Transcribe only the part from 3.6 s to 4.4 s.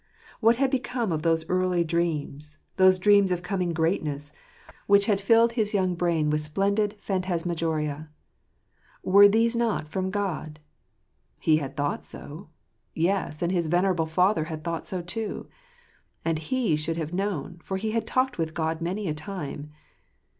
greatness,